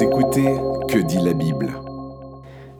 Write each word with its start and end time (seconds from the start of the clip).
Vous 0.00 0.06
écoutez 0.06 0.56
Que 0.88 0.98
dit 0.98 1.18
la 1.22 1.34
Bible 1.34 1.74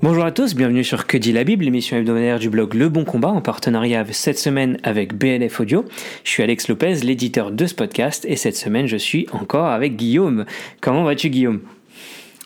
Bonjour 0.00 0.24
à 0.24 0.32
tous, 0.32 0.54
bienvenue 0.54 0.82
sur 0.82 1.06
Que 1.06 1.18
dit 1.18 1.34
la 1.34 1.44
Bible, 1.44 1.64
l'émission 1.64 1.98
hebdomadaire 1.98 2.38
du 2.38 2.48
blog 2.48 2.72
Le 2.72 2.88
Bon 2.88 3.04
Combat 3.04 3.28
en 3.28 3.42
partenariat 3.42 4.06
cette 4.10 4.38
semaine 4.38 4.78
avec 4.84 5.12
BLF 5.12 5.60
Audio. 5.60 5.84
Je 6.24 6.30
suis 6.30 6.42
Alex 6.42 6.68
Lopez, 6.68 6.94
l'éditeur 7.02 7.50
de 7.50 7.66
ce 7.66 7.74
podcast, 7.74 8.24
et 8.26 8.36
cette 8.36 8.56
semaine 8.56 8.86
je 8.86 8.96
suis 8.96 9.26
encore 9.32 9.66
avec 9.66 9.96
Guillaume. 9.96 10.46
Comment 10.80 11.04
vas-tu 11.04 11.28
Guillaume? 11.28 11.60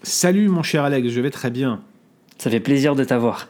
Salut 0.03 0.49
mon 0.49 0.65
cher 0.65 0.83
Alex, 0.83 1.09
je 1.09 1.21
vais 1.21 1.31
très 1.31 1.51
bien. 1.51 1.81
Ça 2.39 2.51
fait 2.51 2.59
plaisir 2.59 2.97
de 2.97 3.05
t'avoir. 3.05 3.47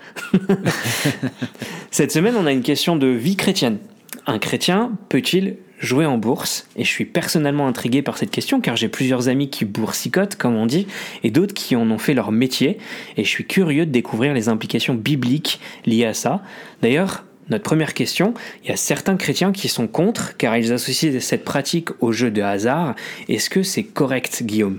cette 1.91 2.13
semaine 2.13 2.35
on 2.39 2.45
a 2.45 2.53
une 2.53 2.61
question 2.61 2.97
de 2.97 3.07
vie 3.07 3.37
chrétienne. 3.37 3.79
Un 4.27 4.39
chrétien 4.39 4.93
peut-il 5.09 5.57
jouer 5.81 6.07
en 6.07 6.17
bourse? 6.17 6.67
Et 6.77 6.85
je 6.85 6.89
suis 6.89 7.05
personnellement 7.05 7.67
intrigué 7.67 8.01
par 8.01 8.17
cette 8.17 8.31
question 8.31 8.61
car 8.61 8.77
j'ai 8.77 8.89
plusieurs 8.89 9.29
amis 9.29 9.51
qui 9.51 9.65
boursicotent, 9.65 10.37
comme 10.37 10.57
on 10.57 10.67
dit, 10.67 10.87
et 11.23 11.31
d'autres 11.31 11.55
qui 11.55 11.77
en 11.77 11.91
ont 11.91 11.99
fait 11.99 12.15
leur 12.15 12.33
métier. 12.33 12.79
Et 13.17 13.25
je 13.25 13.29
suis 13.29 13.47
curieux 13.47 13.85
de 13.85 13.91
découvrir 13.91 14.33
les 14.33 14.49
implications 14.49 14.95
bibliques 14.95 15.61
liées 15.85 16.07
à 16.07 16.15
ça. 16.15 16.43
D'ailleurs, 16.81 17.25
notre 17.51 17.65
première 17.65 17.93
question, 17.93 18.33
il 18.63 18.71
y 18.71 18.73
a 18.73 18.77
certains 18.77 19.17
chrétiens 19.17 19.53
qui 19.53 19.69
sont 19.69 19.87
contre 19.87 20.37
car 20.39 20.57
ils 20.57 20.73
associent 20.73 21.21
cette 21.21 21.45
pratique 21.45 21.91
au 22.01 22.13
jeu 22.13 22.31
de 22.31 22.41
hasard. 22.41 22.95
Est-ce 23.29 23.51
que 23.51 23.63
c'est 23.63 23.85
correct, 23.85 24.43
Guillaume? 24.43 24.79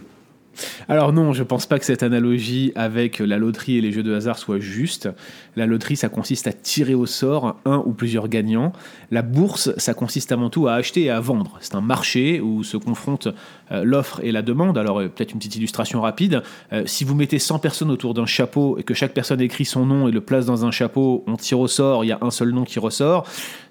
Alors 0.89 1.13
non, 1.13 1.33
je 1.33 1.43
pense 1.43 1.65
pas 1.65 1.79
que 1.79 1.85
cette 1.85 2.03
analogie 2.03 2.71
avec 2.75 3.19
la 3.19 3.37
loterie 3.37 3.77
et 3.77 3.81
les 3.81 3.91
jeux 3.91 4.03
de 4.03 4.13
hasard 4.13 4.37
soit 4.37 4.59
juste. 4.59 5.09
La 5.55 5.65
loterie, 5.65 5.95
ça 5.95 6.09
consiste 6.09 6.47
à 6.47 6.53
tirer 6.53 6.95
au 6.95 7.05
sort 7.05 7.57
un 7.65 7.81
ou 7.85 7.93
plusieurs 7.93 8.27
gagnants. 8.27 8.73
La 9.11 9.21
bourse, 9.21 9.71
ça 9.77 9.93
consiste 9.93 10.31
avant 10.31 10.49
tout 10.49 10.67
à 10.67 10.73
acheter 10.73 11.03
et 11.03 11.09
à 11.09 11.19
vendre. 11.19 11.57
C'est 11.61 11.75
un 11.75 11.81
marché 11.81 12.41
où 12.41 12.63
se 12.63 12.77
confrontent 12.77 13.29
euh, 13.71 13.83
l'offre 13.83 14.19
et 14.23 14.31
la 14.31 14.41
demande. 14.41 14.77
Alors 14.77 14.99
euh, 14.99 15.07
peut-être 15.07 15.31
une 15.31 15.39
petite 15.39 15.55
illustration 15.55 16.01
rapide. 16.01 16.43
Euh, 16.73 16.83
si 16.85 17.03
vous 17.03 17.15
mettez 17.15 17.39
100 17.39 17.59
personnes 17.59 17.91
autour 17.91 18.13
d'un 18.13 18.25
chapeau 18.25 18.77
et 18.77 18.83
que 18.83 18.93
chaque 18.93 19.13
personne 19.13 19.41
écrit 19.41 19.65
son 19.65 19.85
nom 19.85 20.07
et 20.07 20.11
le 20.11 20.21
place 20.21 20.45
dans 20.45 20.65
un 20.65 20.71
chapeau, 20.71 21.23
on 21.27 21.35
tire 21.35 21.59
au 21.59 21.67
sort, 21.67 22.03
il 22.03 22.07
y 22.07 22.11
a 22.11 22.19
un 22.21 22.31
seul 22.31 22.49
nom 22.49 22.63
qui 22.63 22.79
ressort. 22.79 23.25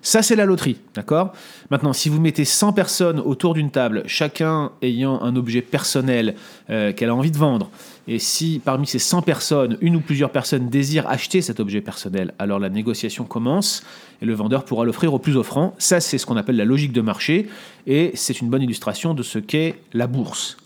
Ça, 0.06 0.20
c'est 0.22 0.36
la 0.36 0.44
loterie, 0.44 0.76
d'accord? 0.94 1.32
Maintenant, 1.70 1.94
si 1.94 2.10
vous 2.10 2.20
mettez 2.20 2.44
100 2.44 2.74
personnes 2.74 3.20
autour 3.20 3.54
d'une 3.54 3.70
table, 3.70 4.02
chacun 4.04 4.70
ayant 4.82 5.22
un 5.22 5.34
objet 5.34 5.62
personnel 5.62 6.34
qu'elle 6.68 7.08
a 7.08 7.14
envie 7.14 7.30
de 7.30 7.38
vendre, 7.38 7.70
et 8.06 8.18
si 8.18 8.60
parmi 8.62 8.86
ces 8.86 8.98
100 8.98 9.22
personnes, 9.22 9.78
une 9.80 9.96
ou 9.96 10.00
plusieurs 10.00 10.28
personnes 10.28 10.68
désirent 10.68 11.08
acheter 11.08 11.40
cet 11.40 11.58
objet 11.58 11.80
personnel, 11.80 12.34
alors 12.38 12.58
la 12.58 12.68
négociation 12.68 13.24
commence 13.24 13.82
et 14.20 14.26
le 14.26 14.34
vendeur 14.34 14.66
pourra 14.66 14.84
l'offrir 14.84 15.14
au 15.14 15.18
plus 15.18 15.38
offrant. 15.38 15.74
Ça, 15.78 16.00
c'est 16.00 16.18
ce 16.18 16.26
qu'on 16.26 16.36
appelle 16.36 16.56
la 16.56 16.66
logique 16.66 16.92
de 16.92 17.00
marché 17.00 17.48
et 17.86 18.10
c'est 18.12 18.42
une 18.42 18.50
bonne 18.50 18.62
illustration 18.62 19.14
de 19.14 19.22
ce 19.22 19.38
qu'est 19.38 19.76
la 19.94 20.06
bourse. 20.06 20.58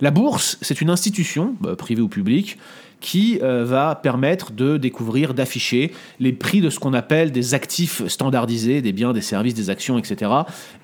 La 0.00 0.12
bourse, 0.12 0.56
c'est 0.62 0.80
une 0.80 0.90
institution, 0.90 1.56
bah, 1.60 1.74
privée 1.74 2.02
ou 2.02 2.08
publique, 2.08 2.58
qui 3.00 3.38
euh, 3.42 3.64
va 3.64 3.94
permettre 3.94 4.52
de 4.52 4.76
découvrir, 4.76 5.34
d'afficher 5.34 5.92
les 6.20 6.32
prix 6.32 6.60
de 6.60 6.70
ce 6.70 6.78
qu'on 6.78 6.94
appelle 6.94 7.32
des 7.32 7.54
actifs 7.54 8.06
standardisés, 8.08 8.82
des 8.82 8.92
biens, 8.92 9.12
des 9.12 9.20
services, 9.20 9.54
des 9.54 9.70
actions, 9.70 9.98
etc. 9.98 10.30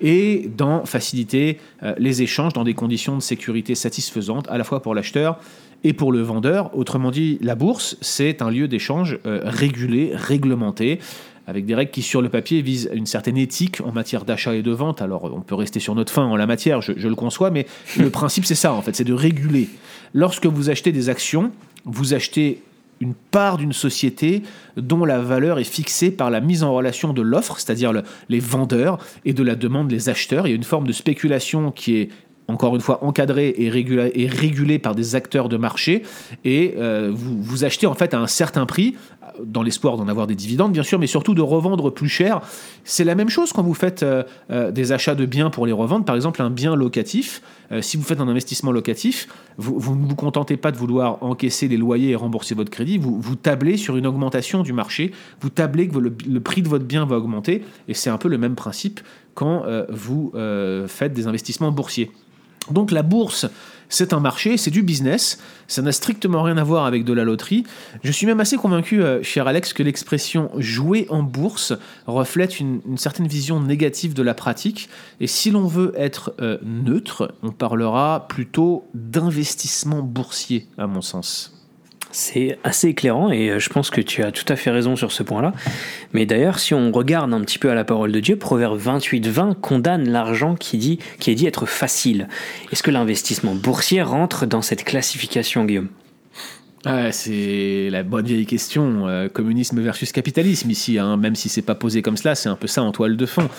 Et 0.01 0.49
d'en 0.55 0.85
faciliter 0.85 1.59
euh, 1.83 1.93
les 1.97 2.21
échanges 2.21 2.53
dans 2.53 2.63
des 2.63 2.73
conditions 2.73 3.15
de 3.15 3.21
sécurité 3.21 3.75
satisfaisantes, 3.75 4.47
à 4.49 4.57
la 4.57 4.63
fois 4.63 4.81
pour 4.81 4.95
l'acheteur 4.95 5.39
et 5.83 5.93
pour 5.93 6.11
le 6.11 6.21
vendeur. 6.21 6.75
Autrement 6.77 7.11
dit, 7.11 7.37
la 7.41 7.55
bourse, 7.55 7.97
c'est 8.01 8.41
un 8.41 8.49
lieu 8.49 8.67
d'échange 8.67 9.19
euh, 9.25 9.41
régulé, 9.43 10.11
réglementé, 10.13 10.99
avec 11.47 11.65
des 11.65 11.75
règles 11.75 11.91
qui, 11.91 12.01
sur 12.01 12.23
le 12.23 12.29
papier, 12.29 12.61
visent 12.61 12.89
une 12.93 13.05
certaine 13.05 13.37
éthique 13.37 13.81
en 13.81 13.91
matière 13.91 14.25
d'achat 14.25 14.55
et 14.55 14.63
de 14.63 14.71
vente. 14.71 15.01
Alors, 15.01 15.31
on 15.31 15.41
peut 15.41 15.53
rester 15.53 15.79
sur 15.79 15.93
notre 15.93 16.11
fin 16.11 16.23
en 16.23 16.35
la 16.35 16.47
matière, 16.47 16.81
je, 16.81 16.93
je 16.97 17.07
le 17.07 17.13
conçois, 17.13 17.51
mais 17.51 17.67
le 17.99 18.09
principe, 18.09 18.45
c'est 18.45 18.55
ça, 18.55 18.73
en 18.73 18.81
fait, 18.81 18.95
c'est 18.95 19.03
de 19.03 19.13
réguler. 19.13 19.69
Lorsque 20.13 20.47
vous 20.47 20.71
achetez 20.71 20.91
des 20.91 21.09
actions, 21.09 21.51
vous 21.85 22.13
achetez 22.13 22.61
une 23.01 23.13
part 23.13 23.57
d'une 23.57 23.73
société 23.73 24.43
dont 24.77 25.05
la 25.05 25.19
valeur 25.19 25.59
est 25.59 25.65
fixée 25.65 26.11
par 26.11 26.29
la 26.29 26.39
mise 26.39 26.63
en 26.63 26.73
relation 26.73 27.13
de 27.13 27.21
l'offre, 27.21 27.59
c'est-à-dire 27.59 27.91
les 28.29 28.39
vendeurs, 28.39 28.97
et 29.25 29.33
de 29.33 29.43
la 29.43 29.55
demande, 29.55 29.91
les 29.91 30.09
acheteurs. 30.09 30.47
Il 30.47 30.51
y 30.51 30.53
a 30.53 30.55
une 30.55 30.63
forme 30.63 30.87
de 30.87 30.93
spéculation 30.93 31.71
qui 31.71 31.97
est 31.97 32.09
encore 32.47 32.75
une 32.75 32.81
fois 32.81 33.03
encadré 33.03 33.53
et 33.57 33.69
régulé, 33.69 34.79
par 34.79 34.95
des 34.95 35.15
acteurs 35.15 35.49
de 35.49 35.57
marché, 35.57 36.03
et 36.43 36.75
euh, 36.77 37.11
vous, 37.13 37.63
achetez 37.63 37.87
en 37.87 37.95
fait 37.95 38.13
à 38.13 38.19
un 38.19 38.27
certain 38.27 38.65
prix, 38.65 38.95
dans 39.43 39.63
l'espoir 39.63 39.97
d'en 39.97 40.07
avoir 40.07 40.27
des 40.27 40.35
dividendes 40.35 40.71
bien 40.71 40.83
sûr, 40.83 40.99
mais 40.99 41.07
surtout 41.07 41.33
de 41.33 41.41
revendre 41.41 41.89
plus 41.89 42.07
cher. 42.07 42.41
C'est 42.83 43.03
la 43.03 43.15
même 43.15 43.29
chose 43.29 43.51
quand 43.51 43.63
vous 43.63 43.73
faites 43.73 44.03
euh, 44.03 44.23
euh, 44.51 44.71
des 44.71 44.91
achats 44.91 45.15
de 45.15 45.25
biens 45.25 45.49
pour 45.49 45.65
les 45.65 45.73
revendre, 45.73 46.05
par 46.05 46.15
exemple 46.15 46.41
un 46.41 46.49
bien 46.49 46.75
locatif. 46.75 47.41
si 47.81 47.97
vous 47.97 48.03
faites 48.03 48.19
un 48.19 48.27
investissement 48.27 48.71
locatif, 48.71 49.27
vous, 49.57 49.95
ne 49.95 50.07
vous 50.07 50.15
contentez 50.15 50.55
pas 50.55 50.71
de 50.71 50.77
vouloir 50.77 51.23
encaisser 51.23 51.67
les 51.67 51.77
loyers 51.77 52.11
et 52.11 52.15
rembourser 52.15 52.53
votre 52.53 52.69
crédit, 52.69 52.97
vous, 52.97 53.19
vous 53.19 53.35
tablez 53.35 53.77
sur 53.77 53.97
une 53.97 54.05
augmentation 54.05 54.61
du 54.61 54.71
marché, 54.71 55.11
vous 55.41 55.49
tablez 55.49 55.87
que 55.87 55.97
le, 55.97 56.13
le 56.29 56.39
prix 56.39 56.61
de 56.61 56.69
votre 56.69 56.85
bien 56.85 57.05
va 57.05 57.17
augmenter, 57.17 57.63
et 57.87 57.93
c'est 57.93 58.11
un 58.11 58.17
peu 58.17 58.29
le 58.29 58.37
même 58.37 58.55
principe 58.55 58.99
quand 59.33 59.65
vous 59.89 60.31
faites 60.87 61.13
des 61.13 61.27
investissements 61.27 61.71
boursiers. 61.71 62.11
Donc 62.71 62.91
la 62.91 63.03
bourse, 63.03 63.47
c'est 63.89 64.13
un 64.13 64.19
marché, 64.19 64.57
c'est 64.57 64.71
du 64.71 64.81
business, 64.81 65.39
ça 65.67 65.81
n'a 65.81 65.91
strictement 65.91 66.43
rien 66.43 66.57
à 66.57 66.63
voir 66.63 66.85
avec 66.85 67.05
de 67.05 67.13
la 67.13 67.23
loterie. 67.23 67.63
Je 68.03 68.11
suis 68.11 68.25
même 68.25 68.39
assez 68.39 68.57
convaincu, 68.57 69.01
euh, 69.01 69.21
cher 69.23 69.47
Alex, 69.47 69.73
que 69.73 69.83
l'expression 69.83 70.49
jouer 70.57 71.07
en 71.09 71.23
bourse 71.23 71.73
reflète 72.07 72.59
une, 72.59 72.81
certaine 72.97 73.27
vision 73.27 73.59
négative 73.59 74.13
de 74.13 74.23
la 74.23 74.33
pratique. 74.33 74.89
Et 75.19 75.27
si 75.27 75.51
l'on 75.51 75.67
veut 75.67 75.93
être 75.95 76.33
euh, 76.41 76.57
neutre, 76.63 77.35
on 77.43 77.51
parlera 77.51 78.27
plutôt 78.27 78.87
d'investissement 78.93 80.01
boursier, 80.01 80.67
à 80.77 80.87
mon 80.87 81.01
sens. 81.01 81.54
C'est 82.15 82.57
assez 82.63 82.87
éclairant 82.87 83.29
et 83.29 83.49
euh, 83.49 83.59
je 83.59 83.69
pense 83.69 83.89
que 83.89 83.99
tu 83.99 84.23
as 84.23 84.31
tout 84.31 84.45
à 84.47 84.55
fait 84.55 84.71
raison 84.71 84.95
sur 84.95 85.11
ce 85.11 85.21
point-là. 85.21 85.51
Mais 86.13 86.25
d'ailleurs, 86.25 86.59
si 86.59 86.73
on 86.73 86.89
regarde 86.93 87.33
un 87.33 87.41
petit 87.41 87.59
peu 87.59 87.69
à 87.69 87.75
la 87.75 87.83
parole 87.83 88.13
de 88.13 88.21
Dieu, 88.21 88.37
Proverbe 88.37 88.79
28-20 88.79 89.55
condamne 89.55 90.07
l'argent 90.09 90.55
qui, 90.55 90.77
dit, 90.77 90.99
qui 91.19 91.31
est 91.31 91.35
dit 91.35 91.45
être 91.45 91.65
facile. 91.65 92.29
Est-ce 92.71 92.83
que 92.83 92.91
l'investissement 92.91 93.53
boursier 93.53 94.01
rentre 94.01 94.45
dans 94.45 94.61
cette 94.61 94.85
classification, 94.85 95.65
Guillaume? 95.65 95.89
Ah, 96.87 97.11
c'est 97.11 97.89
la 97.89 98.03
bonne 98.03 98.27
vieille 98.27 98.45
question, 98.45 99.07
euh, 99.07 99.27
communisme 99.27 99.81
versus 99.81 100.11
capitalisme 100.11 100.69
ici, 100.69 100.99
hein. 100.99 101.17
même 101.17 101.33
si 101.33 101.49
c'est 101.49 101.63
pas 101.63 101.73
posé 101.73 102.03
comme 102.03 102.15
cela, 102.15 102.35
c'est 102.35 102.47
un 102.47 102.55
peu 102.55 102.67
ça 102.67 102.83
en 102.83 102.91
toile 102.91 103.17
de 103.17 103.25
fond. 103.25 103.49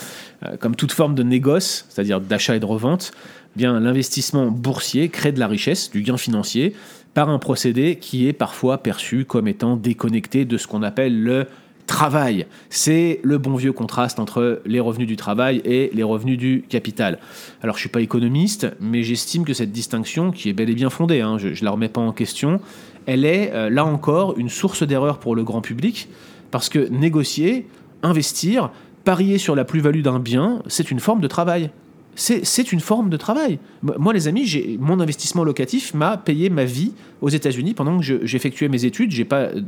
Euh, 0.44 0.56
comme 0.56 0.76
toute 0.76 0.92
forme 0.92 1.16
de 1.16 1.24
négoce, 1.24 1.86
c'est-à-dire 1.88 2.20
d'achat 2.20 2.54
et 2.54 2.60
de 2.60 2.64
revente, 2.64 3.10
bien 3.56 3.80
l'investissement 3.80 4.46
boursier 4.46 5.08
crée 5.08 5.32
de 5.32 5.40
la 5.40 5.48
richesse, 5.48 5.90
du 5.90 6.02
gain 6.02 6.16
financier, 6.16 6.74
par 7.14 7.28
un 7.28 7.40
procédé 7.40 7.96
qui 7.96 8.28
est 8.28 8.32
parfois 8.32 8.78
perçu 8.78 9.24
comme 9.24 9.48
étant 9.48 9.76
déconnecté 9.76 10.44
de 10.44 10.56
ce 10.56 10.68
qu'on 10.68 10.84
appelle 10.84 11.20
le 11.20 11.46
travail. 11.86 12.46
C'est 12.68 13.20
le 13.22 13.38
bon 13.38 13.54
vieux 13.54 13.72
contraste 13.72 14.18
entre 14.18 14.60
les 14.66 14.80
revenus 14.80 15.06
du 15.06 15.16
travail 15.16 15.62
et 15.64 15.90
les 15.94 16.02
revenus 16.02 16.36
du 16.36 16.64
capital. 16.68 17.18
Alors 17.62 17.76
je 17.76 17.78
ne 17.78 17.82
suis 17.82 17.88
pas 17.88 18.00
économiste, 18.00 18.68
mais 18.80 19.02
j'estime 19.02 19.44
que 19.44 19.54
cette 19.54 19.72
distinction, 19.72 20.30
qui 20.30 20.48
est 20.48 20.52
bel 20.52 20.68
et 20.68 20.74
bien 20.74 20.90
fondée, 20.90 21.20
hein, 21.20 21.38
je 21.38 21.48
ne 21.48 21.64
la 21.64 21.70
remets 21.70 21.88
pas 21.88 22.00
en 22.00 22.12
question, 22.12 22.60
elle 23.06 23.24
est 23.24 23.52
euh, 23.52 23.70
là 23.70 23.84
encore 23.84 24.36
une 24.36 24.48
source 24.48 24.82
d'erreur 24.82 25.18
pour 25.18 25.34
le 25.34 25.44
grand 25.44 25.60
public, 25.60 26.08
parce 26.50 26.68
que 26.68 26.88
négocier, 26.88 27.66
investir, 28.02 28.70
parier 29.04 29.38
sur 29.38 29.54
la 29.54 29.64
plus-value 29.64 30.02
d'un 30.02 30.18
bien, 30.18 30.62
c'est 30.66 30.90
une 30.90 31.00
forme 31.00 31.20
de 31.20 31.28
travail 31.28 31.70
c'est 32.16 32.72
une 32.72 32.80
forme 32.80 33.10
de 33.10 33.16
travail. 33.16 33.58
Moi, 33.82 34.12
les 34.12 34.26
amis, 34.26 34.78
mon 34.80 35.00
investissement 35.00 35.44
locatif 35.44 35.92
m'a 35.94 36.16
payé 36.16 36.48
ma 36.48 36.64
vie 36.64 36.92
aux 37.20 37.28
États-Unis 37.28 37.74
pendant 37.74 37.98
que 37.98 38.26
j'effectuais 38.26 38.68
mes 38.68 38.84
études. 38.84 39.10
J'ai 39.10 39.24
pas 39.26 39.40
euh, 39.40 39.60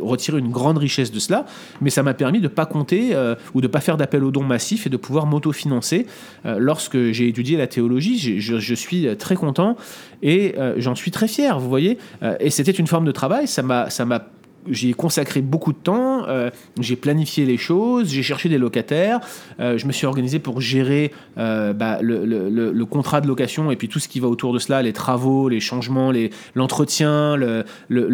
retiré 0.00 0.38
une 0.38 0.50
grande 0.50 0.78
richesse 0.78 1.12
de 1.12 1.18
cela, 1.18 1.44
mais 1.82 1.90
ça 1.90 2.02
m'a 2.02 2.14
permis 2.14 2.38
de 2.38 2.44
ne 2.44 2.48
pas 2.48 2.64
compter 2.64 3.10
euh, 3.14 3.34
ou 3.54 3.60
de 3.60 3.66
ne 3.66 3.72
pas 3.72 3.80
faire 3.80 3.98
d'appel 3.98 4.24
aux 4.24 4.30
dons 4.30 4.44
massifs 4.44 4.86
et 4.86 4.90
de 4.90 4.96
pouvoir 4.96 5.26
m'autofinancer. 5.26 6.06
Euh, 6.46 6.56
lorsque 6.58 7.10
j'ai 7.12 7.28
étudié 7.28 7.58
la 7.58 7.66
théologie, 7.66 8.18
je, 8.18 8.58
je, 8.58 8.74
suis 8.74 9.14
très 9.18 9.36
content 9.36 9.76
et 10.22 10.54
j'en 10.78 10.94
suis 10.94 11.10
très 11.10 11.28
fier, 11.28 11.58
vous 11.58 11.68
voyez. 11.68 11.98
et 12.40 12.48
c'était 12.48 12.72
une 12.72 12.86
forme 12.86 13.04
de 13.04 13.12
travail, 13.12 13.46
ça 13.46 13.62
m'a 13.62 13.88
j'ai 14.68 14.92
consacré 14.92 15.40
beaucoup 15.40 15.72
de 15.72 15.78
temps, 15.78 16.26
euh, 16.28 16.50
j'ai 16.78 16.96
planifié 16.96 17.46
les 17.46 17.56
choses, 17.56 18.10
j'ai 18.10 18.22
cherché 18.22 18.48
des 18.48 18.58
locataires, 18.58 19.20
euh, 19.58 19.78
je 19.78 19.86
me 19.86 19.92
suis 19.92 20.06
organisé 20.06 20.38
pour 20.38 20.60
gérer 20.60 21.12
euh, 21.38 21.72
bah, 21.72 21.98
le, 22.02 22.84
contrat 22.84 23.20
de 23.20 23.28
location 23.28 23.70
et 23.70 23.76
puis 23.76 23.88
tout 23.88 23.98
ce 23.98 24.08
qui 24.08 24.20
va 24.20 24.28
autour 24.28 24.52
de 24.52 24.58
cela, 24.58 24.82
les 24.82 24.92
travaux, 24.92 25.48
les 25.48 25.60
changements, 25.60 26.12
l'entretien, 26.54 27.36
le, 27.36 27.64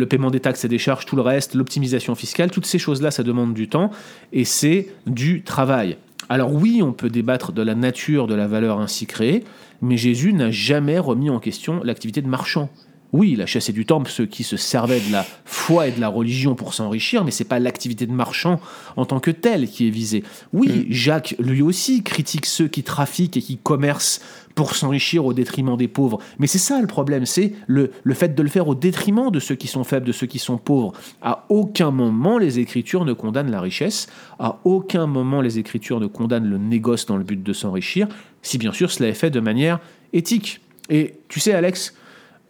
paiement 0.06 0.30
des 0.30 0.40
taxes 0.40 0.64
et 0.64 0.68
des 0.68 0.78
charges, 0.78 1.06
tout 1.06 1.16
le 1.16 1.22
reste, 1.22 1.54
l'optimisation 1.54 2.14
fiscale, 2.14 2.50
toutes 2.50 2.66
ces 2.66 2.78
choses-là, 2.78 3.10
ça 3.10 3.22
demande 3.22 3.54
du 3.54 3.68
temps 3.68 3.90
et 4.32 4.44
c'est 4.44 4.88
du 5.06 5.42
travail. 5.42 5.96
Alors 6.28 6.52
oui, 6.52 6.80
on 6.82 6.92
peut 6.92 7.08
débattre 7.08 7.52
de 7.52 7.62
la 7.62 7.74
nature 7.74 8.26
de 8.26 8.34
la 8.34 8.46
valeur 8.46 8.80
ainsi 8.80 9.06
créée, 9.06 9.44
mais 9.80 9.96
Jésus 9.96 10.32
n'a 10.32 10.50
jamais 10.50 10.98
remis 10.98 11.30
en 11.30 11.38
question 11.38 11.80
l'activité 11.84 12.20
de 12.20 12.28
marchand. 12.28 12.68
Oui, 13.12 13.36
la 13.36 13.46
chasse 13.46 13.68
et 13.68 13.72
du 13.72 13.86
temple, 13.86 14.10
ceux 14.10 14.26
qui 14.26 14.42
se 14.42 14.56
servaient 14.56 15.00
de 15.00 15.12
la 15.12 15.24
foi 15.44 15.88
et 15.88 15.92
de 15.92 16.00
la 16.00 16.08
religion 16.08 16.54
pour 16.54 16.74
s'enrichir, 16.74 17.24
mais 17.24 17.30
c'est 17.30 17.44
pas 17.44 17.58
l'activité 17.58 18.06
de 18.06 18.12
marchand 18.12 18.60
en 18.96 19.04
tant 19.04 19.20
que 19.20 19.30
telle 19.30 19.68
qui 19.68 19.86
est 19.86 19.90
visée. 19.90 20.24
Oui, 20.52 20.86
Jacques, 20.90 21.36
lui 21.38 21.62
aussi, 21.62 22.02
critique 22.02 22.46
ceux 22.46 22.68
qui 22.68 22.82
trafiquent 22.82 23.36
et 23.36 23.42
qui 23.42 23.58
commercent 23.58 24.20
pour 24.56 24.74
s'enrichir 24.74 25.24
au 25.24 25.34
détriment 25.34 25.76
des 25.76 25.86
pauvres. 25.86 26.18
Mais 26.38 26.46
c'est 26.46 26.58
ça 26.58 26.80
le 26.80 26.86
problème, 26.86 27.26
c'est 27.26 27.52
le, 27.66 27.92
le 28.02 28.14
fait 28.14 28.34
de 28.34 28.42
le 28.42 28.48
faire 28.48 28.66
au 28.66 28.74
détriment 28.74 29.30
de 29.30 29.38
ceux 29.38 29.54
qui 29.54 29.68
sont 29.68 29.84
faibles, 29.84 30.06
de 30.06 30.12
ceux 30.12 30.26
qui 30.26 30.38
sont 30.38 30.56
pauvres. 30.56 30.92
À 31.22 31.44
aucun 31.50 31.90
moment 31.90 32.38
les 32.38 32.58
Écritures 32.58 33.04
ne 33.04 33.12
condamnent 33.12 33.50
la 33.50 33.60
richesse, 33.60 34.08
à 34.38 34.58
aucun 34.64 35.06
moment 35.06 35.42
les 35.42 35.58
Écritures 35.58 36.00
ne 36.00 36.06
condamnent 36.06 36.48
le 36.48 36.58
négoce 36.58 37.06
dans 37.06 37.18
le 37.18 37.24
but 37.24 37.42
de 37.42 37.52
s'enrichir, 37.52 38.08
si 38.42 38.56
bien 38.56 38.72
sûr 38.72 38.90
cela 38.90 39.10
est 39.10 39.14
fait 39.14 39.30
de 39.30 39.40
manière 39.40 39.78
éthique. 40.12 40.60
Et 40.88 41.16
tu 41.28 41.38
sais 41.38 41.52
Alex, 41.52 41.94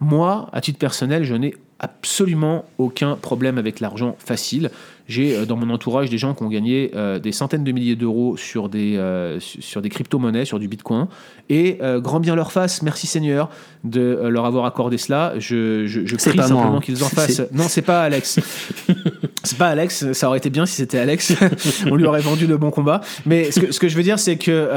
moi, 0.01 0.49
à 0.53 0.61
titre 0.61 0.79
personnel, 0.79 1.25
je 1.25 1.35
n'ai 1.35 1.55
absolument 1.79 2.65
aucun 2.79 3.17
problème 3.17 3.59
avec 3.59 3.81
l'argent 3.81 4.17
facile. 4.19 4.71
J'ai 5.09 5.37
euh, 5.37 5.45
dans 5.45 5.57
mon 5.57 5.73
entourage 5.73 6.09
des 6.09 6.19
gens 6.19 6.35
qui 6.35 6.43
ont 6.43 6.49
gagné 6.49 6.91
euh, 6.95 7.19
des 7.19 7.33
centaines 7.33 7.65
de 7.65 7.73
milliers 7.73 7.97
d'euros 7.97 8.37
sur 8.37 8.69
des, 8.69 8.97
euh, 8.97 9.39
sur 9.41 9.83
des 9.83 9.89
crypto-monnaies, 9.89 10.47
sur 10.47 10.59
du 10.59 10.69
bitcoin. 10.69 11.07
Et 11.49 11.79
grand 11.99 12.21
bien 12.21 12.35
leur 12.35 12.51
face, 12.51 12.83
merci 12.83 13.07
Seigneur 13.07 13.51
de 13.85 14.27
leur 14.29 14.47
avoir 14.47 14.65
accordé 14.65 14.99
cela. 14.99 15.35
Je, 15.39 15.87
je, 15.87 16.05
je 16.05 16.17
prie 16.17 16.37
simplement 16.39 16.77
hein. 16.77 16.81
qu'ils 16.81 17.05
en 17.05 17.09
fassent. 17.09 17.43
Non, 17.53 17.65
c'est 17.69 17.83
pas 17.83 18.03
Alex. 18.03 18.41
c'est 19.47 19.59
pas 19.59 19.69
Alex. 19.69 20.13
Ça 20.13 20.29
aurait 20.29 20.39
été 20.39 20.51
bien 20.51 20.67
si 20.67 20.75
c'était 20.75 20.99
Alex. 20.99 21.35
On 21.91 21.97
lui 21.97 22.07
aurait 22.07 22.21
vendu 22.21 22.47
de 22.47 22.57
bons 22.57 22.71
combats. 22.71 23.01
Mais 23.25 23.51
ce 23.51 23.79
que, 23.79 23.89
je 23.89 23.97
veux 23.97 24.03
dire, 24.03 24.19
c'est 24.19 24.37
que 24.37 24.71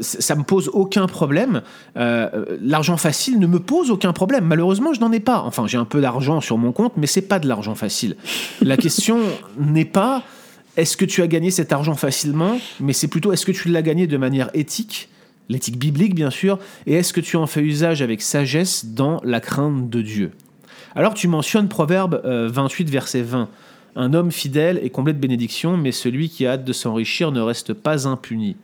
ça 0.00 0.34
me 0.34 0.42
pose 0.42 0.70
aucun 0.72 1.06
problème. 1.06 1.62
l'argent 1.94 2.96
facile 2.96 3.38
ne 3.38 3.46
me 3.46 3.58
pose 3.58 3.90
aucun 3.90 4.12
problème. 4.12 4.44
Malheureusement, 4.44 4.92
je 4.92 5.00
n'en 5.00 5.12
ai 5.12 5.20
pas. 5.20 5.40
Enfin, 5.40 5.66
j'ai 5.66 5.78
un 5.78 5.84
peu 5.84 6.00
d'argent 6.00 6.40
sur 6.40 6.58
mon 6.58 6.72
compte, 6.72 6.92
mais 6.96 7.06
c'est 7.06 7.22
pas 7.22 7.38
de 7.38 7.48
l'argent 7.48 7.74
facile. 7.74 8.16
La 8.62 8.76
question 8.76 9.18
n'est 9.58 9.84
pas 9.84 10.22
est-ce 10.76 10.96
que 10.96 11.04
tu 11.04 11.22
as 11.22 11.28
gagné 11.28 11.50
cet 11.50 11.72
argent 11.72 11.94
facilement, 11.94 12.58
mais 12.80 12.92
c'est 12.92 13.08
plutôt 13.08 13.32
est-ce 13.32 13.46
que 13.46 13.52
tu 13.52 13.68
l'as 13.68 13.82
gagné 13.82 14.06
de 14.06 14.16
manière 14.16 14.50
éthique, 14.54 15.08
l'éthique 15.48 15.78
biblique 15.78 16.14
bien 16.14 16.30
sûr, 16.30 16.58
et 16.86 16.94
est-ce 16.94 17.12
que 17.12 17.20
tu 17.20 17.36
en 17.36 17.46
fais 17.46 17.60
usage 17.60 18.02
avec 18.02 18.22
sagesse 18.22 18.86
dans 18.86 19.20
la 19.24 19.40
crainte 19.40 19.88
de 19.88 20.02
Dieu? 20.02 20.32
Alors 20.96 21.14
tu 21.14 21.28
mentionnes 21.28 21.68
Proverbe 21.68 22.20
28, 22.24 22.88
euh, 22.88 22.90
verset 22.90 23.22
20. 23.22 23.48
Un 23.96 24.12
homme 24.12 24.32
fidèle 24.32 24.80
est 24.82 24.90
comblé 24.90 25.12
de 25.12 25.18
bénédictions, 25.18 25.76
mais 25.76 25.92
celui 25.92 26.28
qui 26.28 26.46
a 26.46 26.52
hâte 26.52 26.64
de 26.64 26.72
s'enrichir 26.72 27.30
ne 27.30 27.40
reste 27.40 27.72
pas 27.74 28.08
impuni. 28.08 28.56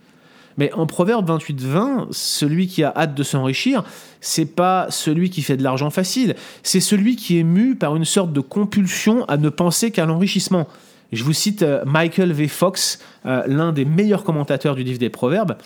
Mais 0.59 0.73
en 0.73 0.87
Proverbe 0.87 1.27
28, 1.27 1.61
20, 1.61 2.09
celui 2.11 2.67
qui 2.67 2.83
a 2.83 2.93
hâte 2.95 3.15
de 3.15 3.23
s'enrichir, 3.23 3.85
c'est 4.21 4.47
pas 4.47 4.89
celui 4.91 5.31
qui 5.31 5.43
fait 5.43 5.57
de 5.57 5.63
l'argent 5.63 5.91
facile, 5.91 6.35
c'est 6.63 6.81
celui 6.81 7.17
qui 7.17 7.39
est 7.39 7.45
mu 7.45 7.77
par 7.77 7.97
une 7.97 8.05
sorte 8.05 8.33
de 8.33 8.41
compulsion 8.41 9.25
à 9.27 9.37
ne 9.37 9.49
penser 9.49 9.91
qu'à 9.91 10.05
l'enrichissement. 10.05 10.67
Je 11.13 11.25
vous 11.25 11.33
cite 11.33 11.63
euh, 11.63 11.85
Michael 11.85 12.33
V. 12.33 12.47
Fox, 12.47 13.01
euh, 13.27 13.43
l'un 13.47 13.73
des 13.73 13.85
meilleurs 13.85 14.23
commentateurs 14.23 14.77
du 14.77 14.85
livre 14.85 14.99
des 14.99 15.11
Proverbes. 15.11 15.57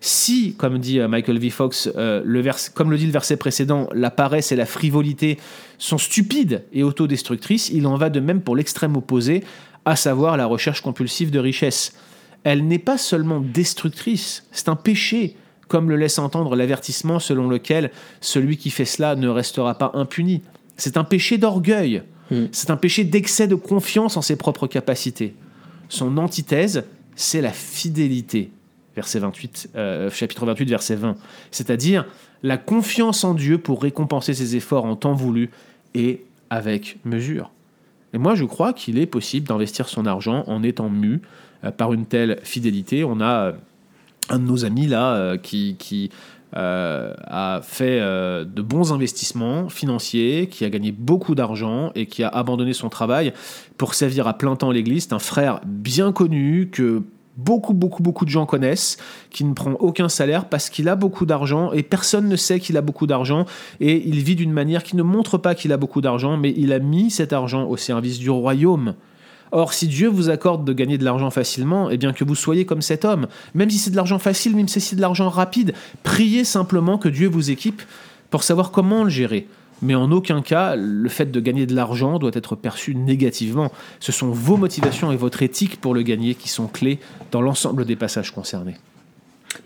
Si, 0.00 0.54
comme 0.56 0.78
dit 0.78 1.00
euh, 1.00 1.08
Michael 1.08 1.38
V. 1.38 1.50
Fox, 1.50 1.90
le 1.96 2.70
comme 2.74 2.90
le 2.90 2.98
dit 2.98 3.06
le 3.06 3.12
verset 3.12 3.36
précédent, 3.36 3.88
la 3.92 4.10
paresse 4.10 4.52
et 4.52 4.56
la 4.56 4.66
frivolité 4.66 5.38
sont 5.78 5.98
stupides 5.98 6.64
et 6.72 6.82
autodestructrices, 6.84 7.70
il 7.70 7.86
en 7.86 7.96
va 7.96 8.10
de 8.10 8.20
même 8.20 8.42
pour 8.42 8.54
l'extrême 8.54 8.96
opposé, 8.96 9.42
à 9.84 9.96
savoir 9.96 10.36
la 10.36 10.46
recherche 10.46 10.80
compulsive 10.80 11.30
de 11.30 11.38
richesse. 11.40 11.94
Elle 12.44 12.66
n'est 12.66 12.78
pas 12.78 12.98
seulement 12.98 13.40
destructrice, 13.40 14.46
c'est 14.52 14.68
un 14.68 14.76
péché 14.76 15.36
comme 15.68 15.88
le 15.88 15.96
laisse 15.96 16.18
entendre 16.18 16.54
l'avertissement 16.54 17.18
selon 17.18 17.48
lequel 17.48 17.90
celui 18.20 18.58
qui 18.58 18.70
fait 18.70 18.84
cela 18.84 19.16
ne 19.16 19.28
restera 19.28 19.74
pas 19.78 19.92
impuni. 19.94 20.42
C'est 20.76 20.96
un 20.96 21.04
péché 21.04 21.38
d'orgueil, 21.38 22.02
hmm. 22.32 22.48
c'est 22.52 22.70
un 22.70 22.76
péché 22.76 23.04
d'excès 23.04 23.46
de 23.46 23.54
confiance 23.54 24.16
en 24.16 24.22
ses 24.22 24.36
propres 24.36 24.66
capacités. 24.66 25.34
Son 25.88 26.16
antithèse, 26.18 26.84
c'est 27.14 27.40
la 27.40 27.52
fidélité. 27.52 28.50
Verset 28.96 29.20
28, 29.20 29.70
euh, 29.76 30.10
chapitre 30.10 30.44
28, 30.44 30.68
verset 30.68 30.96
20. 30.96 31.16
C'est-à-dire 31.50 32.06
la 32.42 32.58
confiance 32.58 33.24
en 33.24 33.34
Dieu 33.34 33.58
pour 33.58 33.82
récompenser 33.82 34.34
ses 34.34 34.56
efforts 34.56 34.84
en 34.84 34.96
temps 34.96 35.14
voulu 35.14 35.50
et 35.94 36.24
avec 36.50 36.98
mesure. 37.04 37.50
Et 38.12 38.18
moi, 38.18 38.34
je 38.34 38.44
crois 38.44 38.72
qu'il 38.72 38.98
est 38.98 39.06
possible 39.06 39.48
d'investir 39.48 39.88
son 39.88 40.04
argent 40.04 40.44
en 40.46 40.62
étant 40.62 40.90
mu 40.90 41.22
euh, 41.64 41.70
par 41.70 41.92
une 41.92 42.06
telle 42.06 42.40
fidélité. 42.42 43.04
On 43.04 43.20
a 43.20 43.52
un 44.28 44.38
de 44.38 44.44
nos 44.44 44.64
amis 44.64 44.86
là 44.86 45.14
euh, 45.14 45.36
qui, 45.36 45.76
qui 45.78 46.10
euh, 46.56 47.14
a 47.26 47.60
fait 47.62 47.98
euh, 48.00 48.44
de 48.44 48.60
bons 48.62 48.92
investissements 48.92 49.68
financiers, 49.68 50.48
qui 50.48 50.64
a 50.64 50.70
gagné 50.70 50.92
beaucoup 50.92 51.34
d'argent 51.34 51.92
et 51.94 52.06
qui 52.06 52.22
a 52.22 52.28
abandonné 52.28 52.72
son 52.72 52.88
travail 52.88 53.32
pour 53.78 53.94
servir 53.94 54.26
à 54.26 54.34
plein 54.34 54.54
temps 54.56 54.70
l'église. 54.70 55.04
C'est 55.04 55.14
un 55.14 55.18
frère 55.18 55.60
bien 55.64 56.12
connu 56.12 56.68
que 56.70 57.02
beaucoup, 57.36 57.72
beaucoup, 57.72 58.02
beaucoup 58.02 58.24
de 58.24 58.30
gens 58.30 58.46
connaissent, 58.46 58.98
qui 59.30 59.44
ne 59.44 59.54
prend 59.54 59.72
aucun 59.72 60.08
salaire 60.08 60.48
parce 60.48 60.68
qu'il 60.68 60.88
a 60.88 60.96
beaucoup 60.96 61.24
d'argent 61.26 61.72
et 61.72 61.82
personne 61.82 62.28
ne 62.28 62.36
sait 62.36 62.60
qu'il 62.60 62.76
a 62.76 62.82
beaucoup 62.82 63.06
d'argent 63.06 63.46
et 63.80 64.06
il 64.06 64.20
vit 64.20 64.36
d'une 64.36 64.52
manière 64.52 64.82
qui 64.82 64.96
ne 64.96 65.02
montre 65.02 65.38
pas 65.38 65.54
qu'il 65.54 65.72
a 65.72 65.76
beaucoup 65.76 66.00
d'argent, 66.00 66.36
mais 66.36 66.52
il 66.56 66.72
a 66.72 66.78
mis 66.78 67.10
cet 67.10 67.32
argent 67.32 67.64
au 67.64 67.76
service 67.76 68.18
du 68.18 68.30
royaume. 68.30 68.94
Or, 69.52 69.74
si 69.74 69.86
Dieu 69.86 70.08
vous 70.08 70.30
accorde 70.30 70.64
de 70.64 70.72
gagner 70.72 70.96
de 70.96 71.04
l'argent 71.04 71.30
facilement, 71.30 71.90
eh 71.90 71.98
bien 71.98 72.14
que 72.14 72.24
vous 72.24 72.34
soyez 72.34 72.64
comme 72.64 72.80
cet 72.80 73.04
homme. 73.04 73.28
Même 73.54 73.68
si 73.68 73.78
c'est 73.78 73.90
de 73.90 73.96
l'argent 73.96 74.18
facile, 74.18 74.56
même 74.56 74.66
si 74.66 74.80
c'est 74.80 74.96
de 74.96 75.00
l'argent 75.02 75.28
rapide, 75.28 75.74
priez 76.02 76.44
simplement 76.44 76.96
que 76.96 77.10
Dieu 77.10 77.28
vous 77.28 77.50
équipe 77.50 77.82
pour 78.30 78.42
savoir 78.44 78.70
comment 78.70 79.04
le 79.04 79.10
gérer. 79.10 79.46
Mais 79.82 79.94
en 79.94 80.10
aucun 80.10 80.40
cas, 80.40 80.74
le 80.74 81.08
fait 81.08 81.30
de 81.30 81.40
gagner 81.40 81.66
de 81.66 81.74
l'argent 81.74 82.18
doit 82.18 82.30
être 82.34 82.56
perçu 82.56 82.94
négativement. 82.94 83.70
Ce 84.00 84.10
sont 84.10 84.30
vos 84.30 84.56
motivations 84.56 85.12
et 85.12 85.16
votre 85.16 85.42
éthique 85.42 85.80
pour 85.80 85.92
le 85.92 86.02
gagner 86.02 86.34
qui 86.34 86.48
sont 86.48 86.68
clés 86.68 86.98
dans 87.30 87.42
l'ensemble 87.42 87.84
des 87.84 87.96
passages 87.96 88.30
concernés. 88.30 88.76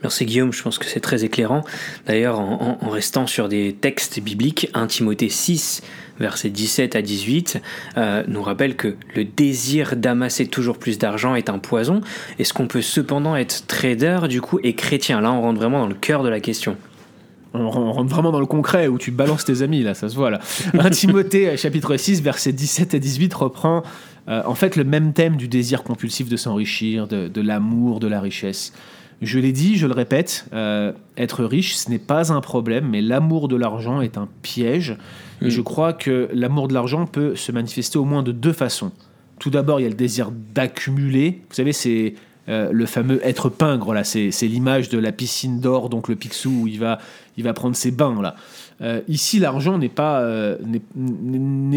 Merci 0.03 0.27
Guillaume, 0.27 0.53
je 0.53 0.63
pense 0.63 0.79
que 0.79 0.85
c'est 0.85 1.01
très 1.01 1.25
éclairant. 1.25 1.63
D'ailleurs, 2.07 2.39
en, 2.39 2.89
restant 2.89 3.27
sur 3.27 3.49
des 3.49 3.75
textes 3.75 4.21
bibliques, 4.21 4.69
1 4.75 4.87
Timothée 4.87 5.29
6, 5.29 5.83
versets 6.19 6.51
17 6.51 6.97
à 6.97 7.03
18, 7.03 7.61
euh, 7.97 8.25
nous 8.29 8.43
rappelle 8.43 8.77
que 8.77 8.97
le 9.15 9.25
désir 9.25 9.97
d'amasser 9.97 10.47
toujours 10.47 10.79
plus 10.79 10.99
d'argent 10.99 11.35
est 11.35 11.49
un 11.49 11.59
poison. 11.59 12.01
Est-ce 12.39 12.53
qu'on 12.53 12.67
peut 12.67 12.83
cependant 12.83 13.37
être 13.37 13.67
trader 13.67 14.21
du 14.29 14.41
coup 14.41 14.59
et 14.63 14.75
chrétien? 14.75 15.21
Là, 15.21 15.33
on 15.33 15.41
rentre 15.41 15.59
vraiment 15.59 15.81
dans 15.81 15.89
le 15.89 15.95
cœur 15.95 16.23
de 16.23 16.29
la 16.29 16.41
question. 16.41 16.77
On 17.55 17.71
rentre 17.71 18.11
vraiment 18.11 18.33
dans 18.33 18.41
le 18.41 18.47
concret 18.47 18.87
où 18.87 18.99
tu 18.99 19.11
balances 19.11 19.47
tes 19.47 19.63
amis, 19.63 19.83
là, 19.83 19.95
ça 19.95 20.11
se 20.11 20.15
voit 20.15 20.31
là. 20.31 20.41
1 20.79 20.91
Timothée, 20.91 21.57
chapitre 21.57 21.97
6, 21.97 22.23
versets 22.23 22.53
17 22.53 22.95
à 22.95 22.99
18, 22.99 23.33
reprend 23.33 23.83
euh, 24.29 24.43
en 24.45 24.55
fait 24.55 24.77
le 24.77 24.85
même 24.85 25.13
thème 25.15 25.37
du 25.37 25.49
désir 25.49 25.83
compulsif 25.83 26.29
de 26.29 26.37
s'enrichir, 26.37 27.07
de 27.07 27.41
l'amour, 27.41 28.01
de 28.01 28.09
la 28.09 28.21
richesse. 28.21 28.73
Je 29.23 29.39
l'ai 29.39 29.53
dit, 29.53 29.77
je 29.77 29.87
le 29.87 29.95
répète, 29.95 30.47
euh, 30.53 30.93
être 31.17 31.45
riche, 31.45 31.77
ce 31.77 31.89
n'est 31.89 31.99
pas 31.99 32.33
un 32.33 32.41
problème, 32.41 32.89
mais 32.91 33.01
l'amour 33.01 33.49
de 33.49 33.57
l'argent 33.57 34.01
est 34.03 34.19
un 34.19 34.29
piège. 34.43 34.97
Et 35.41 35.47
mm. 35.47 35.51
je 35.51 35.61
crois 35.63 35.93
que 35.93 36.29
l'amour 36.35 36.69
de 36.69 36.75
l'argent 36.75 37.07
peut 37.07 37.35
se 37.35 37.51
manifester 37.51 37.99
au 37.99 38.05
moins 38.05 38.23
de 38.23 38.33
deux 38.33 38.53
façons. 38.53 38.93
Tout 39.39 39.51
d'abord, 39.51 39.81
il 39.81 39.85
y 39.85 39.87
a 39.87 39.91
le 39.91 39.95
désir 39.95 40.31
d'accumuler. 40.55 41.43
Vous 41.49 41.55
savez, 41.55 41.73
c'est 41.73 42.15
euh, 42.49 42.71
le 42.73 42.87
fameux 42.87 43.21
être 43.27 43.49
pingre, 43.49 43.93
là. 43.93 44.05
C'est, 44.05 44.31
l'image 44.43 44.89
de 44.89 44.99
la 44.99 45.13
piscine 45.13 45.61
d'or, 45.61 45.89
donc 45.89 46.09
le 46.09 46.17
Picsou, 46.17 46.63
où 46.63 46.67
il 46.67 46.79
va, 46.79 46.99
il 47.37 47.45
va 47.45 47.53
prendre 47.53 47.75
ses 47.75 47.91
bains, 47.91 48.21
là. 48.21 48.37
Euh, 48.83 49.01
ici, 49.09 49.39
l'argent 49.39 49.79
n'est 49.79 49.89
pas, 49.89 50.21
euh, 50.21 50.57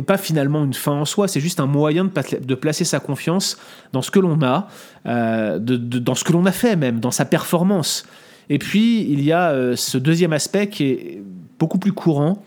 pas 0.05 0.17
finalement 0.17 0.65
une 0.65 0.73
fin 0.73 0.91
en 0.91 1.05
soi, 1.05 1.27
c'est 1.27 1.39
juste 1.39 1.59
un 1.59 1.65
moyen 1.65 2.05
de, 2.05 2.11
de 2.45 2.55
placer 2.55 2.83
sa 2.83 2.99
confiance 2.99 3.57
dans 3.93 4.01
ce 4.01 4.11
que 4.11 4.19
l'on 4.19 4.41
a, 4.41 4.67
euh, 5.05 5.59
de, 5.59 5.77
dans 5.77 6.15
ce 6.15 6.23
que 6.23 6.33
l'on 6.33 6.45
a 6.45 6.51
fait 6.51 6.75
même, 6.75 6.99
dans 6.99 7.11
sa 7.11 7.25
performance. 7.25 8.05
Et 8.49 8.59
puis, 8.59 9.01
il 9.09 9.23
y 9.23 9.31
a 9.31 9.75
ce 9.75 9.97
deuxième 9.97 10.33
aspect 10.33 10.67
qui 10.67 10.85
est 10.85 11.23
beaucoup 11.59 11.77
plus 11.77 11.93
courant, 11.93 12.43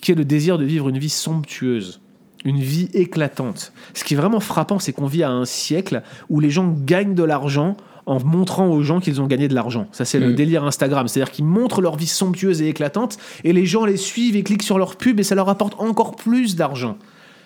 qui 0.00 0.12
est 0.12 0.16
le 0.16 0.24
désir 0.24 0.58
de 0.58 0.64
vivre 0.64 0.88
une 0.88 0.98
vie 0.98 1.08
somptueuse, 1.08 2.00
une 2.44 2.58
vie 2.58 2.90
éclatante. 2.92 3.72
Ce 3.94 4.02
qui 4.02 4.14
est 4.14 4.16
vraiment 4.16 4.40
frappant, 4.40 4.80
c'est 4.80 4.92
qu'on 4.92 5.06
vit 5.06 5.22
à 5.22 5.30
un 5.30 5.44
siècle 5.44 6.02
où 6.28 6.40
les 6.40 6.50
gens 6.50 6.74
gagnent 6.76 7.14
de 7.14 7.22
l'argent 7.22 7.76
en 8.06 8.22
montrant 8.22 8.68
aux 8.68 8.82
gens 8.82 9.00
qu'ils 9.00 9.20
ont 9.20 9.26
gagné 9.26 9.48
de 9.48 9.54
l'argent. 9.54 9.86
Ça, 9.92 10.04
c'est 10.04 10.18
le 10.18 10.30
mm. 10.30 10.34
délire 10.34 10.64
Instagram. 10.64 11.08
C'est-à-dire 11.08 11.32
qu'ils 11.32 11.44
montrent 11.44 11.80
leur 11.80 11.96
vie 11.96 12.06
somptueuse 12.06 12.62
et 12.62 12.68
éclatante, 12.68 13.18
et 13.44 13.52
les 13.52 13.66
gens 13.66 13.84
les 13.84 13.96
suivent 13.96 14.36
et 14.36 14.42
cliquent 14.42 14.62
sur 14.62 14.78
leur 14.78 14.96
pub, 14.96 15.20
et 15.20 15.22
ça 15.22 15.34
leur 15.34 15.48
apporte 15.48 15.74
encore 15.78 16.16
plus 16.16 16.56
d'argent. 16.56 16.96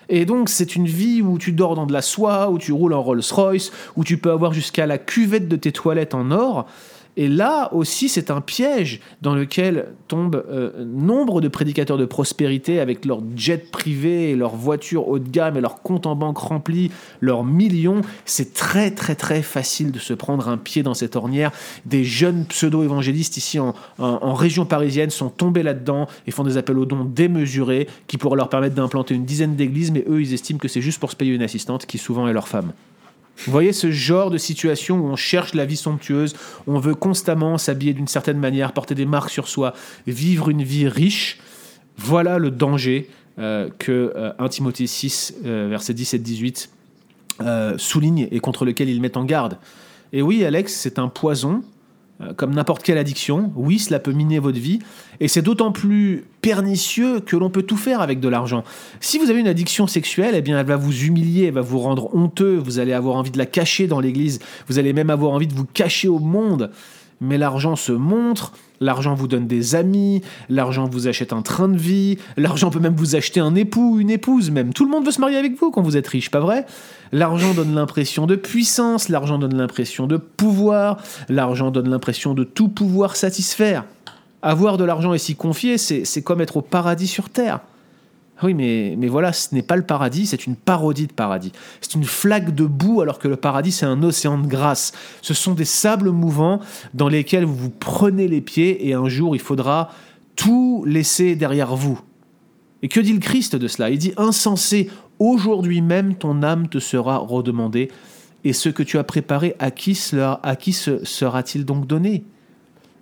Et 0.09 0.25
donc, 0.25 0.49
c'est 0.49 0.75
une 0.75 0.87
vie 0.87 1.21
où 1.21 1.37
tu 1.37 1.51
dors 1.51 1.75
dans 1.75 1.85
de 1.85 1.93
la 1.93 2.01
soie, 2.01 2.49
où 2.49 2.57
tu 2.57 2.71
roules 2.71 2.93
en 2.93 3.01
Rolls-Royce, 3.01 3.71
où 3.95 4.03
tu 4.03 4.17
peux 4.17 4.31
avoir 4.31 4.53
jusqu'à 4.53 4.87
la 4.87 4.97
cuvette 4.97 5.47
de 5.47 5.55
tes 5.55 5.71
toilettes 5.71 6.15
en 6.15 6.31
or. 6.31 6.65
Et 7.21 7.27
là 7.27 7.69
aussi, 7.73 8.07
c'est 8.07 8.31
un 8.31 8.39
piège 8.39 9.01
dans 9.21 9.35
lequel 9.35 9.87
tombent 10.07 10.41
euh, 10.49 10.85
nombre 10.85 11.41
de 11.41 11.49
prédicateurs 11.49 11.97
de 11.97 12.05
prospérité 12.05 12.79
avec 12.79 13.03
leurs 13.03 13.21
jets 13.35 13.57
privés, 13.57 14.37
leurs 14.37 14.55
voitures 14.55 15.09
haut 15.09 15.19
de 15.19 15.27
gamme 15.29 15.57
et 15.57 15.61
leurs 15.61 15.81
comptes 15.81 16.05
en 16.05 16.15
banque 16.15 16.37
remplis, 16.37 16.91
leurs 17.19 17.43
millions. 17.43 17.99
C'est 18.23 18.53
très 18.53 18.91
très 18.91 19.15
très 19.15 19.41
facile 19.41 19.91
de 19.91 19.99
se 19.99 20.13
prendre 20.13 20.47
un 20.47 20.55
pied 20.57 20.81
dans 20.81 20.93
cette 20.93 21.17
ornière. 21.17 21.51
Des 21.85 22.05
jeunes 22.05 22.45
pseudo-évangélistes 22.45 23.35
ici 23.35 23.59
en, 23.59 23.75
en- 23.97 24.05
en 24.21 24.33
région 24.33 24.65
parisienne 24.65 25.09
sont 25.09 25.29
tombés 25.29 25.61
là-dedans 25.63 26.07
et 26.25 26.31
font 26.31 26.43
des 26.45 26.55
appels 26.55 26.77
aux 26.79 26.85
dons 26.85 27.03
démesurés 27.03 27.89
qui 28.07 28.15
pourraient 28.17 28.37
leur 28.37 28.47
permettre 28.47 28.75
d'implanter 28.75 29.13
une 29.13 29.25
dizaine 29.25 29.57
d'églises, 29.57 29.91
mais 29.91 30.05
eux, 30.07 30.21
ils 30.21 30.33
estiment 30.33 30.57
que 30.57 30.69
c'est 30.69 30.79
juste 30.81 30.99
pour 31.01 31.11
se 31.11 31.17
payer 31.17 31.33
une 31.33 31.41
assistante 31.43 31.85
qui 31.85 31.97
souvent 31.97 32.29
est 32.29 32.33
leur 32.33 32.47
femme. 32.47 32.71
Vous 33.45 33.51
voyez 33.51 33.73
ce 33.73 33.91
genre 33.91 34.29
de 34.29 34.37
situation 34.37 34.99
où 34.99 35.07
on 35.07 35.15
cherche 35.15 35.53
la 35.53 35.65
vie 35.65 35.77
somptueuse, 35.77 36.35
on 36.67 36.79
veut 36.79 36.95
constamment 36.95 37.57
s'habiller 37.57 37.93
d'une 37.93 38.07
certaine 38.07 38.37
manière, 38.37 38.73
porter 38.73 38.95
des 38.95 39.05
marques 39.05 39.29
sur 39.29 39.47
soi, 39.47 39.73
vivre 40.07 40.49
une 40.49 40.63
vie 40.63 40.87
riche. 40.87 41.39
Voilà 41.97 42.37
le 42.37 42.51
danger 42.51 43.09
euh, 43.39 43.69
que 43.79 44.13
euh, 44.15 44.31
1 44.39 44.49
Timothée 44.49 44.87
6, 44.87 45.35
euh, 45.45 45.67
versets 45.69 45.93
17 45.93 46.21
18, 46.21 46.69
euh, 47.41 47.77
souligne 47.77 48.27
et 48.31 48.39
contre 48.41 48.65
lequel 48.65 48.89
il 48.89 48.99
met 48.99 49.15
en 49.17 49.23
garde. 49.23 49.57
Et 50.11 50.21
oui, 50.21 50.43
Alex, 50.43 50.73
c'est 50.73 50.99
un 50.99 51.07
poison, 51.07 51.63
euh, 52.21 52.33
comme 52.33 52.53
n'importe 52.53 52.83
quelle 52.83 52.97
addiction. 52.97 53.53
Oui, 53.55 53.79
cela 53.79 53.99
peut 53.99 54.11
miner 54.11 54.39
votre 54.39 54.59
vie. 54.59 54.79
Et 55.21 55.29
c'est 55.29 55.41
d'autant 55.41 55.71
plus 55.71 56.25
pernicieux 56.41 57.19
que 57.19 57.35
l'on 57.35 57.49
peut 57.49 57.63
tout 57.63 57.77
faire 57.77 58.01
avec 58.01 58.19
de 58.19 58.29
l'argent. 58.29 58.63
Si 58.99 59.17
vous 59.17 59.29
avez 59.29 59.39
une 59.39 59.47
addiction 59.47 59.87
sexuelle, 59.87 60.33
eh 60.35 60.41
bien, 60.41 60.59
elle 60.59 60.65
va 60.65 60.77
vous 60.77 61.03
humilier, 61.03 61.45
elle 61.45 61.53
va 61.53 61.61
vous 61.61 61.79
rendre 61.79 62.15
honteux. 62.15 62.57
Vous 62.57 62.79
allez 62.79 62.93
avoir 62.93 63.15
envie 63.15 63.31
de 63.31 63.37
la 63.37 63.45
cacher 63.45 63.87
dans 63.87 63.99
l'église. 63.99 64.39
Vous 64.67 64.79
allez 64.79 64.93
même 64.93 65.09
avoir 65.09 65.31
envie 65.31 65.47
de 65.47 65.53
vous 65.53 65.65
cacher 65.65 66.07
au 66.07 66.19
monde. 66.19 66.71
Mais 67.21 67.37
l'argent 67.37 67.75
se 67.75 67.91
montre, 67.91 68.53
l'argent 68.79 69.13
vous 69.13 69.27
donne 69.27 69.45
des 69.45 69.75
amis, 69.75 70.21
l'argent 70.47 70.87
vous 70.87 71.09
achète 71.09 71.33
un 71.33 71.41
train 71.41 71.67
de 71.67 71.77
vie, 71.77 72.17
l'argent 72.37 72.69
peut 72.69 72.79
même 72.79 72.95
vous 72.95 73.17
acheter 73.17 73.41
un 73.41 73.55
époux 73.55 73.95
ou 73.95 73.99
une 73.99 74.09
épouse 74.09 74.51
même. 74.51 74.71
Tout 74.71 74.85
le 74.85 74.91
monde 74.91 75.05
veut 75.05 75.11
se 75.11 75.19
marier 75.19 75.35
avec 75.35 75.59
vous 75.59 75.69
quand 75.69 75.81
vous 75.81 75.97
êtes 75.97 76.07
riche, 76.07 76.31
pas 76.31 76.39
vrai? 76.39 76.65
L'argent 77.11 77.53
donne 77.53 77.75
l'impression 77.75 78.25
de 78.25 78.37
puissance, 78.37 79.09
l'argent 79.09 79.37
donne 79.37 79.57
l'impression 79.57 80.07
de 80.07 80.15
pouvoir, 80.15 81.01
l'argent 81.27 81.71
donne 81.71 81.89
l'impression 81.89 82.33
de 82.33 82.45
tout 82.45 82.69
pouvoir 82.69 83.17
satisfaire. 83.17 83.83
Avoir 84.41 84.77
de 84.77 84.83
l'argent 84.83 85.13
et 85.13 85.17
s'y 85.17 85.35
confier, 85.35 85.77
c'est 85.77 86.21
comme 86.21 86.41
être 86.41 86.57
au 86.57 86.61
paradis 86.61 87.07
sur 87.07 87.29
terre. 87.29 87.59
Oui, 88.41 88.53
mais, 88.53 88.95
mais 88.97 89.09
voilà, 89.09 89.33
ce 89.33 89.53
n'est 89.53 89.61
pas 89.61 89.75
le 89.75 89.83
paradis, 89.83 90.25
c'est 90.25 90.45
une 90.47 90.55
parodie 90.55 91.07
de 91.07 91.11
paradis. 91.11 91.51
C'est 91.81 91.95
une 91.95 92.05
flaque 92.05 92.55
de 92.55 92.65
boue 92.65 93.01
alors 93.01 93.19
que 93.19 93.27
le 93.27 93.35
paradis, 93.35 93.73
c'est 93.73 93.85
un 93.85 94.01
océan 94.01 94.37
de 94.37 94.47
grâce. 94.47 94.93
Ce 95.21 95.33
sont 95.33 95.53
des 95.53 95.65
sables 95.65 96.11
mouvants 96.11 96.61
dans 96.93 97.09
lesquels 97.09 97.43
vous 97.43 97.55
vous 97.55 97.69
prenez 97.69 98.29
les 98.29 98.39
pieds 98.39 98.87
et 98.87 98.93
un 98.93 99.09
jour, 99.09 99.35
il 99.35 99.41
faudra 99.41 99.89
tout 100.37 100.85
laisser 100.87 101.35
derrière 101.35 101.75
vous. 101.75 101.99
Et 102.81 102.87
que 102.87 103.01
dit 103.01 103.11
le 103.11 103.19
Christ 103.19 103.57
de 103.57 103.67
cela? 103.67 103.89
Il 103.89 103.97
dit 103.97 104.13
insensé, 104.15 104.89
aujourd'hui 105.19 105.81
même 105.81 106.15
ton 106.15 106.41
âme 106.43 106.69
te 106.69 106.79
sera 106.79 107.17
redemandée, 107.17 107.91
et 108.45 108.53
ce 108.53 108.69
que 108.69 108.83
tu 108.83 108.97
as 108.97 109.03
préparé, 109.03 109.57
à 109.59 109.69
qui, 109.69 109.95
sera-t-il 109.95 111.65
donc 111.65 111.87
donné? 111.87 112.23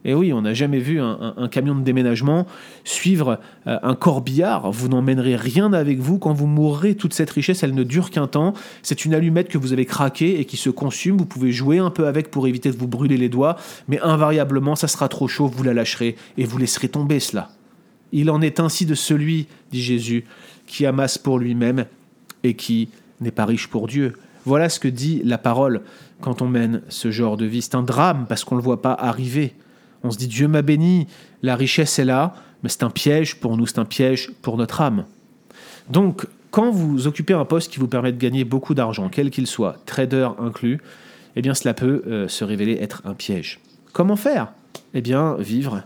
Et 0.07 0.13
oui, 0.13 0.31
on 0.31 0.41
n'a 0.41 0.53
jamais 0.53 0.79
vu 0.79 1.01
un, 1.01 1.49
camion 1.51 1.75
de 1.75 1.81
déménagement 1.81 2.47
suivre 2.85 3.41
euh, 3.67 3.77
un 3.83 3.93
corbillard. 3.93 4.71
Vous 4.71 4.87
n'emmènerez 4.87 5.35
rien 5.35 5.73
avec 5.73 5.99
vous 5.99 6.17
quand 6.17 6.31
vous 6.31 6.47
mourrez. 6.47 6.95
Toute 6.95 7.13
cette 7.13 7.29
richesse, 7.29 7.61
elle 7.61 7.75
ne 7.75 7.83
dure 7.83 8.09
qu'un 8.09 8.25
temps. 8.25 8.53
C'est 8.83 9.03
une 9.03 9.13
allumette 9.13 9.49
que 9.49 9.57
vous 9.57 9.73
avez 9.73 9.85
craquée 9.85 10.39
et 10.39 10.45
qui 10.45 10.55
se 10.55 10.69
consume. 10.69 11.17
Vous 11.17 11.25
pouvez 11.25 11.51
jouer 11.51 11.79
un 11.79 11.89
peu 11.89 12.07
avec 12.07 12.31
pour 12.31 12.47
éviter 12.47 12.71
de 12.71 12.77
vous 12.77 12.87
brûler 12.87 13.17
les 13.17 13.27
doigts, 13.27 13.57
mais 13.89 13.99
invariablement, 13.99 14.77
ça 14.77 14.87
sera 14.87 15.09
trop 15.09 15.27
chaud, 15.27 15.47
vous 15.47 15.63
la 15.63 15.73
lâcherez 15.73 16.15
et 16.37 16.45
vous 16.45 16.57
laisserez 16.57 16.87
tomber 16.87 17.19
cela. 17.19 17.49
Il 18.13 18.29
en 18.29 18.41
est 18.41 18.61
ainsi 18.61 18.85
de 18.85 18.95
celui, 18.95 19.47
dit 19.73 19.81
Jésus, 19.81 20.23
qui 20.67 20.85
amasse 20.85 21.17
pour 21.17 21.37
lui-même 21.37 21.85
et 22.43 22.53
qui 22.53 22.87
n'est 23.19 23.31
pas 23.31 23.45
riche 23.45 23.67
pour 23.67 23.87
Dieu. 23.87 24.13
Voilà 24.45 24.69
ce 24.69 24.79
que 24.79 24.87
dit 24.87 25.21
la 25.25 25.37
parole 25.37 25.81
quand 26.21 26.41
on 26.41 26.47
mène 26.47 26.81
ce 26.87 27.11
genre 27.11 27.35
de 27.35 27.45
vie. 27.45 27.61
C'est 27.61 27.75
un 27.75 27.83
drame 27.83 28.25
parce 28.29 28.45
qu'on 28.45 28.55
ne 28.55 28.61
le 28.61 28.65
voit 28.65 28.81
pas 28.81 28.93
arriver. 28.93 29.53
On 30.03 30.11
se 30.11 30.17
dit 30.17 30.27
Dieu 30.27 30.47
m'a 30.47 30.61
béni, 30.61 31.07
la 31.41 31.55
richesse 31.55 31.99
est 31.99 32.05
là, 32.05 32.33
mais 32.63 32.69
c'est 32.69 32.83
un 32.83 32.89
piège 32.89 33.39
pour 33.39 33.57
nous, 33.57 33.67
c'est 33.67 33.79
un 33.79 33.85
piège 33.85 34.31
pour 34.41 34.57
notre 34.57 34.81
âme. 34.81 35.05
Donc, 35.89 36.27
quand 36.51 36.71
vous 36.71 37.07
occupez 37.07 37.33
un 37.33 37.45
poste 37.45 37.71
qui 37.71 37.79
vous 37.79 37.87
permet 37.87 38.11
de 38.11 38.17
gagner 38.17 38.43
beaucoup 38.43 38.73
d'argent, 38.73 39.09
quel 39.09 39.29
qu'il 39.29 39.47
soit, 39.47 39.77
trader 39.85 40.29
inclus, 40.39 40.79
eh 41.35 41.41
bien 41.41 41.53
cela 41.53 41.73
peut 41.73 42.03
euh, 42.07 42.27
se 42.27 42.43
révéler 42.43 42.77
être 42.81 43.01
un 43.05 43.13
piège. 43.13 43.59
Comment 43.93 44.15
faire? 44.15 44.53
Eh 44.93 45.01
bien, 45.01 45.35
vivre 45.39 45.83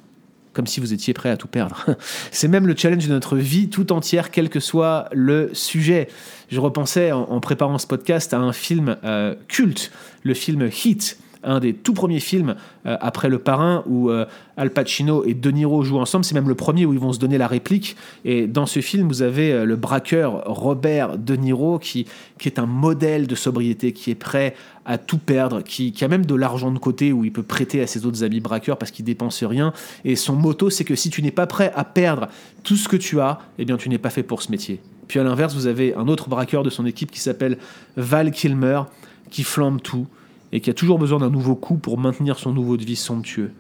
comme 0.53 0.67
si 0.67 0.79
vous 0.79 0.93
étiez 0.93 1.13
prêt 1.13 1.29
à 1.29 1.37
tout 1.37 1.47
perdre. 1.47 1.85
C'est 2.31 2.47
même 2.47 2.67
le 2.67 2.75
challenge 2.75 3.07
de 3.07 3.13
notre 3.13 3.37
vie 3.37 3.69
tout 3.69 3.91
entière, 3.91 4.31
quel 4.31 4.49
que 4.49 4.59
soit 4.59 5.07
le 5.13 5.49
sujet. 5.53 6.09
Je 6.49 6.59
repensais 6.59 7.11
en, 7.11 7.39
préparant 7.39 7.77
ce 7.77 7.87
podcast 7.87 8.33
à 8.33 8.39
un 8.39 8.51
film 8.51 8.97
euh, 9.03 9.35
culte, 9.47 9.91
le 10.23 10.33
film 10.33 10.63
Heat, 10.63 11.17
un 11.43 11.59
des 11.59 11.73
tout 11.73 11.93
premiers 11.93 12.19
films 12.19 12.55
euh, 12.85 12.97
après 13.01 13.29
Le 13.29 13.39
Parrain 13.39 13.83
où 13.87 14.09
euh, 14.09 14.25
Al 14.57 14.71
Pacino 14.71 15.23
et 15.25 15.33
De 15.33 15.51
Niro 15.51 15.83
jouent 15.83 15.99
ensemble. 15.99 16.25
C'est 16.25 16.35
même 16.35 16.47
le 16.47 16.55
premier 16.55 16.85
où 16.85 16.93
ils 16.93 16.99
vont 16.99 17.13
se 17.13 17.19
donner 17.19 17.37
la 17.37 17.47
réplique. 17.47 17.95
Et 18.25 18.47
dans 18.47 18.65
ce 18.65 18.79
film, 18.79 19.07
vous 19.07 19.21
avez 19.21 19.51
euh, 19.51 19.65
le 19.65 19.75
braqueur 19.75 20.43
Robert 20.45 21.17
De 21.17 21.35
Niro 21.35 21.79
qui, 21.79 22.05
qui 22.39 22.47
est 22.47 22.59
un 22.59 22.65
modèle 22.65 23.27
de 23.27 23.35
sobriété, 23.35 23.93
qui 23.93 24.11
est 24.11 24.15
prêt 24.15 24.55
à 24.85 24.97
tout 24.97 25.17
perdre, 25.17 25.61
qui, 25.61 25.91
qui 25.91 26.03
a 26.03 26.07
même 26.07 26.25
de 26.25 26.35
l'argent 26.35 26.71
de 26.71 26.79
côté 26.79 27.11
où 27.11 27.23
il 27.23 27.31
peut 27.31 27.43
prêter 27.43 27.81
à 27.81 27.87
ses 27.87 28.05
autres 28.05 28.23
amis 28.23 28.39
braqueurs 28.39 28.77
parce 28.77 28.91
qu'il 28.91 29.05
dépense 29.05 29.43
rien. 29.43 29.73
Et 30.05 30.15
son 30.15 30.35
motto, 30.35 30.69
c'est 30.69 30.83
que 30.83 30.95
si 30.95 31.09
tu 31.09 31.21
n'es 31.21 31.31
pas 31.31 31.47
prêt 31.47 31.71
à 31.75 31.83
perdre 31.83 32.27
tout 32.63 32.75
ce 32.75 32.87
que 32.87 32.97
tu 32.97 33.19
as, 33.19 33.39
eh 33.57 33.65
bien 33.65 33.77
tu 33.77 33.89
n'es 33.89 33.99
pas 33.99 34.09
fait 34.09 34.23
pour 34.23 34.41
ce 34.41 34.51
métier. 34.51 34.79
Puis 35.07 35.19
à 35.19 35.23
l'inverse, 35.23 35.53
vous 35.53 35.67
avez 35.67 35.93
un 35.95 36.07
autre 36.07 36.29
braqueur 36.29 36.63
de 36.63 36.69
son 36.69 36.85
équipe 36.85 37.11
qui 37.11 37.19
s'appelle 37.19 37.57
Val 37.97 38.31
Kilmer, 38.31 38.83
qui 39.29 39.43
flambe 39.43 39.81
tout 39.81 40.07
et 40.51 40.61
qui 40.61 40.69
a 40.69 40.73
toujours 40.73 40.99
besoin 40.99 41.19
d'un 41.19 41.29
nouveau 41.29 41.55
coup 41.55 41.75
pour 41.75 41.97
maintenir 41.97 42.39
son 42.39 42.51
nouveau 42.51 42.77
de 42.77 42.83
vie 42.83 42.95
somptueux. 42.95 43.51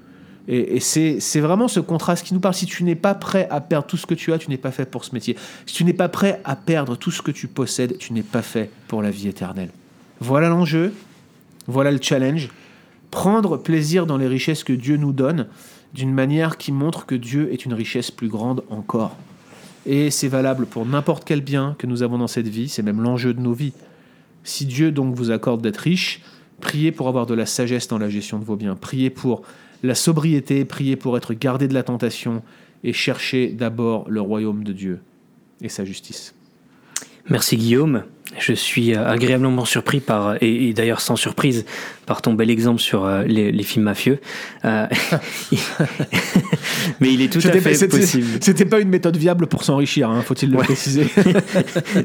Et, 0.47 0.79
c'est 0.79 1.39
vraiment 1.39 1.67
ce 1.67 1.79
contraste 1.79 2.25
qui 2.25 2.33
nous 2.33 2.39
parle. 2.39 2.53
Si 2.53 2.65
tu 2.65 2.83
n'es 2.83 2.95
pas 2.95 3.13
prêt 3.13 3.47
à 3.51 3.61
perdre 3.61 3.87
tout 3.87 3.97
ce 3.97 4.05
que 4.05 4.15
tu 4.15 4.33
as, 4.33 4.37
tu 4.37 4.49
n'es 4.49 4.57
pas 4.57 4.71
fait 4.71 4.85
pour 4.85 5.05
ce 5.05 5.13
métier. 5.13 5.37
Si 5.65 5.75
tu 5.75 5.83
n'es 5.83 5.93
pas 5.93 6.09
prêt 6.09 6.41
à 6.43 6.55
perdre 6.55 6.95
tout 6.95 7.11
ce 7.11 7.21
que 7.21 7.31
tu 7.31 7.47
possèdes, 7.47 7.97
tu 7.97 8.13
n'es 8.13 8.23
pas 8.23 8.41
fait 8.41 8.69
pour 8.87 9.01
la 9.01 9.11
vie 9.11 9.27
éternelle. 9.27 9.69
Voilà 10.19 10.49
l'enjeu, 10.49 10.93
voilà 11.67 11.91
le 11.91 11.99
challenge. 12.01 12.49
Prendre 13.11 13.57
plaisir 13.57 14.05
dans 14.05 14.17
les 14.17 14.27
richesses 14.27 14.63
que 14.63 14.73
Dieu 14.73 14.97
nous 14.97 15.13
donne 15.13 15.47
d'une 15.93 16.13
manière 16.13 16.57
qui 16.57 16.71
montre 16.71 17.05
que 17.05 17.15
Dieu 17.15 17.51
est 17.51 17.65
une 17.65 17.73
richesse 17.73 18.11
plus 18.11 18.29
grande 18.29 18.63
encore. 18.69 19.17
Et 19.85 20.09
c'est 20.11 20.27
valable 20.27 20.65
pour 20.65 20.85
n'importe 20.85 21.23
quel 21.25 21.41
bien 21.41 21.75
que 21.77 21.87
nous 21.87 22.03
avons 22.03 22.17
dans 22.17 22.27
cette 22.27 22.47
vie, 22.47 22.69
c'est 22.69 22.83
même 22.83 23.01
l'enjeu 23.01 23.33
de 23.33 23.41
nos 23.41 23.53
vies. 23.53 23.73
Si 24.43 24.65
Dieu 24.65 24.91
donc 24.91 25.15
vous 25.15 25.31
accorde 25.31 25.61
d'être 25.61 25.77
riche, 25.77 26.21
priez 26.61 26.91
pour 26.91 27.09
avoir 27.09 27.25
de 27.25 27.33
la 27.33 27.45
sagesse 27.45 27.87
dans 27.87 27.97
la 27.97 28.09
gestion 28.09 28.39
de 28.39 28.45
vos 28.45 28.55
biens, 28.55 28.75
priez 28.75 29.09
pour 29.09 29.41
la 29.83 29.95
sobriété, 29.95 30.63
priez 30.63 30.95
pour 30.95 31.17
être 31.17 31.33
gardé 31.33 31.67
de 31.67 31.73
la 31.73 31.83
tentation 31.83 32.41
et 32.83 32.93
cherchez 32.93 33.49
d'abord 33.49 34.09
le 34.09 34.21
royaume 34.21 34.63
de 34.63 34.71
Dieu 34.71 34.99
et 35.61 35.69
sa 35.69 35.83
justice. 35.85 36.33
Merci 37.29 37.57
Guillaume. 37.57 38.03
Je 38.39 38.53
suis 38.53 38.95
euh, 38.95 39.05
agréablement 39.07 39.65
surpris 39.65 39.99
par, 39.99 40.35
et, 40.41 40.69
et 40.69 40.73
d'ailleurs 40.73 41.01
sans 41.01 41.15
surprise, 41.15 41.65
par 42.05 42.21
ton 42.21 42.33
bel 42.33 42.49
exemple 42.49 42.79
sur 42.79 43.05
euh, 43.05 43.23
les, 43.23 43.51
les 43.51 43.63
films 43.63 43.85
mafieux. 43.85 44.19
Euh, 44.65 44.87
mais 46.99 47.13
il 47.13 47.21
est 47.21 47.31
tout 47.31 47.39
à 47.39 47.41
C'était- 47.41 47.59
fait 47.61 47.73
c'était- 47.73 47.99
possible. 47.99 48.27
C'était 48.41 48.65
pas 48.65 48.79
une 48.79 48.89
méthode 48.89 49.17
viable 49.17 49.47
pour 49.47 49.63
s'enrichir, 49.63 50.09
hein, 50.09 50.21
faut-il 50.21 50.49
le 50.51 50.57
Ouais. 50.57 50.63
préciser. 50.63 51.07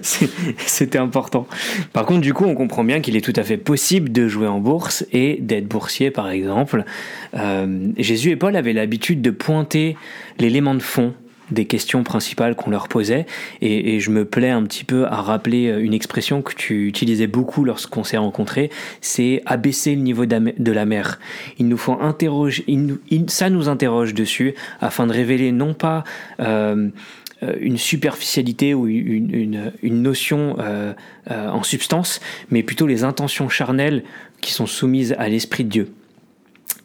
C'était 0.03 0.99
important. 0.99 1.47
Par 1.93 2.05
contre, 2.07 2.21
du 2.21 2.33
coup, 2.35 2.45
on 2.45 2.55
comprend 2.55 2.85
bien 2.85 3.01
qu'il 3.01 3.17
est 3.17 3.21
tout 3.21 3.33
à 3.37 3.43
fait 3.43 3.57
possible 3.57 4.11
de 4.13 4.29
jouer 4.29 4.47
en 4.47 4.59
bourse 4.61 5.05
et 5.13 5.39
d'être 5.41 5.67
boursier, 5.67 6.11
par 6.11 6.29
exemple. 6.29 6.85
Euh, 7.37 7.89
Jésus 7.99 8.31
et 8.31 8.37
Paul 8.37 8.57
avaient 8.57 8.73
l'habitude 8.73 9.23
de 9.23 9.31
pointer 9.31 9.97
l'élément 10.39 10.75
de 10.75 10.83
fond 10.83 11.15
des 11.51 11.65
questions 11.67 12.03
principales 12.03 12.55
qu'on 12.57 12.71
leur 12.71 12.89
posait. 12.89 13.27
Et, 13.61 14.01
je 14.01 14.11
me 14.11 14.25
plais 14.25 14.51
un 14.51 14.63
petit 14.65 14.85
peu 14.85 15.07
à 15.07 15.23
rappeler 15.23 15.69
euh, 15.69 15.83
une 15.83 15.95
expression 15.95 16.43
que 16.43 16.55
tu 16.55 16.87
utilisais 16.87 17.27
beaucoup 17.27 17.65
lorsqu'on 17.65 18.05
s'est 18.05 18.17
rencontrés, 18.17 18.71
c'est 19.01 19.43
abaisser 19.47 19.95
le 19.95 20.03
niveau 20.03 20.27
de 20.27 20.73
la 20.73 20.85
mer. 20.85 21.19
Il 21.59 21.69
nous 21.69 21.77
faut 21.77 21.99
interroger, 22.01 22.65
ça 23.29 23.51
nous 23.51 23.69
interroge 23.69 24.15
dessus 24.15 24.55
afin 24.81 25.07
de 25.07 25.13
révéler 25.13 25.53
non 25.53 25.75
pas 25.75 26.05
euh, 26.41 26.89
euh, 27.43 27.55
une 27.61 27.79
superficialité 27.79 28.75
ou 28.75 28.87
une, 28.87 29.73
notion 29.83 30.57
en 31.29 31.63
substance, 31.63 32.21
mais 32.51 32.63
plutôt 32.63 32.87
les 32.87 33.05
intentions 33.05 33.49
charnelles 33.49 34.05
qui 34.41 34.53
sont 34.53 34.67
soumises 34.67 35.15
à 35.19 35.29
l'Esprit 35.29 35.65
de 35.65 35.71
Dieu. 35.71 35.89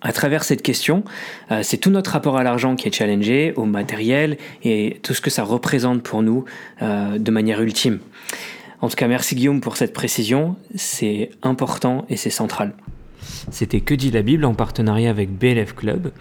À 0.01 0.13
travers 0.13 0.43
cette 0.43 0.63
question, 0.63 1.03
euh, 1.51 1.62
c'est 1.63 1.77
tout 1.77 1.91
notre 1.91 2.12
rapport 2.12 2.36
à 2.36 2.43
l'argent 2.43 2.75
qui 2.75 2.88
est 2.88 2.91
challengé, 2.91 3.53
au 3.55 3.65
matériel 3.65 4.38
et 4.63 5.00
tout 5.03 5.13
ce 5.13 5.22
que 5.22 5.29
ça 5.29 5.43
représente 5.43 6.01
pour 6.01 6.24
nous 6.24 6.46
euh, 6.81 7.20
de 7.20 7.31
manière 7.31 7.62
ultime. 7.62 8.00
En 8.81 8.89
tout 8.89 8.96
cas, 8.96 9.08
merci 9.08 9.36
Guillaume 9.36 9.62
pour 9.62 9.77
cette 9.77 9.93
précision, 9.93 10.55
c'est 10.74 11.29
important 11.43 12.05
et 12.10 12.17
c'est 12.17 12.31
central. 12.31 12.74
C'était 13.51 13.81
Que 13.81 13.93
dit 13.93 14.10
la 14.10 14.24
Bible 14.24 14.46
en 14.46 14.55
partenariat 14.55 15.12
avec 15.12 15.31
BLF 15.31 15.75
Club. 15.75 16.12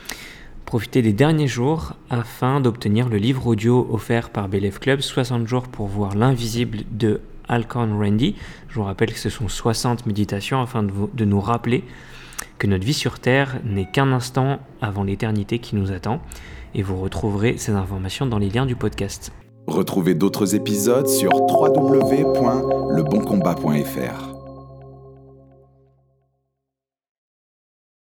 Profitez 0.66 1.00
des 1.00 1.14
derniers 1.14 1.48
jours 1.48 1.94
afin 2.10 2.60
d'obtenir 2.60 3.08
le 3.08 3.16
livre 3.16 3.46
audio 3.46 3.88
offert 3.90 4.28
par 4.28 4.48
BLF 4.48 4.78
Club 4.78 5.00
60 5.00 5.48
jours 5.48 5.68
pour 5.68 5.86
voir 5.86 6.14
l'invisible 6.14 6.80
de 6.90 7.22
Alcon 7.48 7.98
Randy. 7.98 8.36
Je 8.68 8.74
vous 8.74 8.84
rappelle 8.84 9.12
que 9.12 9.18
ce 9.18 9.30
sont 9.30 9.48
60 9.48 10.04
méditations 10.04 10.60
afin 10.60 10.82
de 10.82 11.24
nous 11.24 11.40
rappeler 11.40 11.82
que 12.60 12.68
notre 12.68 12.84
vie 12.84 12.94
sur 12.94 13.18
Terre 13.18 13.58
n'est 13.64 13.86
qu'un 13.86 14.12
instant 14.12 14.60
avant 14.80 15.02
l'éternité 15.02 15.58
qui 15.58 15.74
nous 15.74 15.90
attend. 15.90 16.20
Et 16.74 16.82
vous 16.82 17.00
retrouverez 17.00 17.56
ces 17.56 17.72
informations 17.72 18.26
dans 18.26 18.38
les 18.38 18.50
liens 18.50 18.66
du 18.66 18.76
podcast. 18.76 19.32
Retrouvez 19.66 20.14
d'autres 20.14 20.54
épisodes 20.54 21.08
sur 21.08 21.34
www.leboncombat.fr. 21.34 24.29